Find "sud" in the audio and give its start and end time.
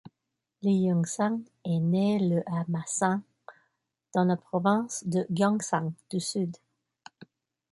6.19-6.57